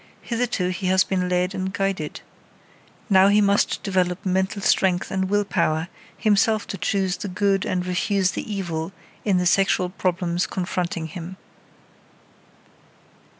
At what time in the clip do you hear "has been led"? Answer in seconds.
0.87-1.53